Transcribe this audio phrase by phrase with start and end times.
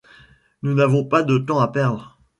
[0.63, 2.19] Nous n’avons pas de temps à perdre!